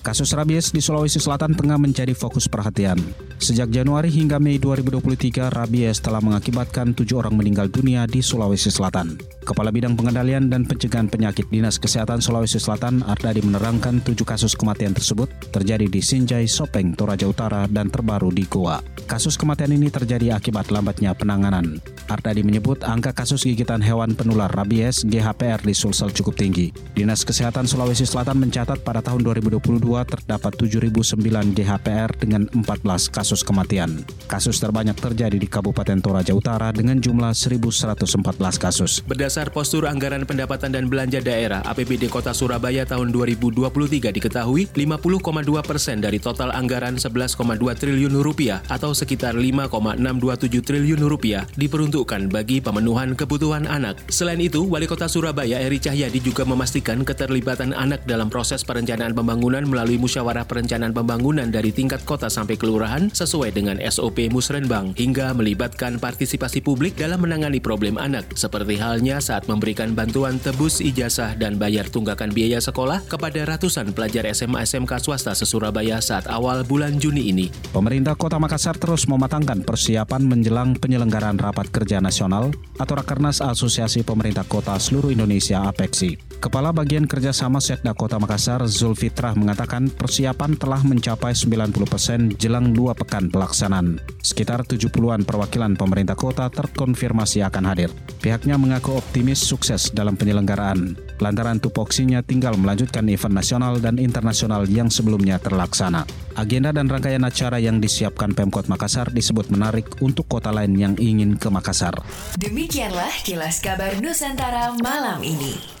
[0.00, 2.96] Kasus rabies di Sulawesi Selatan tengah menjadi fokus perhatian.
[3.36, 9.20] Sejak Januari hingga Mei 2023, rabies telah mengakibatkan tujuh orang meninggal dunia di Sulawesi Selatan.
[9.44, 14.96] Kepala Bidang Pengendalian dan Pencegahan Penyakit Dinas Kesehatan Sulawesi Selatan, Ardadi menerangkan tujuh kasus kematian
[14.96, 18.80] tersebut terjadi di Sinjai, Sopeng, Toraja Utara, dan terbaru di Goa.
[19.04, 21.76] Kasus kematian ini terjadi akibat lambatnya penanganan.
[22.10, 26.74] Ardadi menyebut angka kasus gigitan hewan penular rabies GHPR di Sulsel cukup tinggi.
[26.90, 29.78] Dinas Kesehatan Sulawesi Selatan mencatat pada tahun 2022
[30.10, 34.02] terdapat 7.009 GHPR dengan 14 kasus kematian.
[34.26, 39.06] Kasus terbanyak terjadi di Kabupaten Toraja Utara dengan jumlah 1.114 kasus.
[39.06, 45.22] Berdasar postur anggaran pendapatan dan belanja daerah APBD Kota Surabaya tahun 2023 diketahui 50,2
[45.62, 47.38] persen dari total anggaran 11,2
[47.78, 51.99] triliun rupiah atau sekitar 5,627 triliun rupiah diperuntukkan
[52.30, 54.00] bagi pemenuhan kebutuhan anak.
[54.08, 59.66] Selain itu, Wali Kota Surabaya Eri Cahyadi juga memastikan keterlibatan anak dalam proses perencanaan pembangunan
[59.66, 65.98] melalui musyawarah perencanaan pembangunan dari tingkat kota sampai kelurahan sesuai dengan SOP Musrenbang hingga melibatkan
[65.98, 71.90] partisipasi publik dalam menangani problem anak seperti halnya saat memberikan bantuan tebus ijazah dan bayar
[71.90, 77.50] tunggakan biaya sekolah kepada ratusan pelajar SMA SMK swasta se-Surabaya saat awal bulan Juni ini.
[77.74, 84.46] Pemerintah Kota Makassar terus mematangkan persiapan menjelang penyelenggaraan Rapat Kerja Nasional atau Rakernas Asosiasi Pemerintah
[84.46, 86.30] Kota Seluruh Indonesia APEKSI.
[86.40, 92.96] Kepala Bagian Kerjasama Sekda Kota Makassar, Zulfitrah, mengatakan persiapan telah mencapai 90 persen jelang dua
[92.96, 94.00] pekan pelaksanaan.
[94.24, 97.92] Sekitar 70-an perwakilan pemerintah kota terkonfirmasi akan hadir.
[98.24, 100.96] Pihaknya mengaku optimis sukses dalam penyelenggaraan.
[101.20, 106.08] Lantaran tupoksinya tinggal melanjutkan event nasional dan internasional yang sebelumnya terlaksana.
[106.40, 111.36] Agenda dan rangkaian acara yang disiapkan Pemkot Makassar disebut menarik untuk kota lain yang ingin
[111.36, 112.00] ke Makassar.
[112.40, 115.79] Demikianlah kilas kabar Nusantara malam ini.